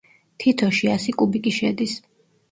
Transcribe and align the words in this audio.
თითოში 0.43 0.87
ასი 0.93 1.13
კუბიკი 1.21 1.53
შედის. 1.59 1.93